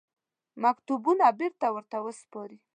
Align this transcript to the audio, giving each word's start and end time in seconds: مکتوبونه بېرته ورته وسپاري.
مکتوبونه 0.63 1.25
بېرته 1.39 1.67
ورته 1.75 1.97
وسپاري. 2.05 2.57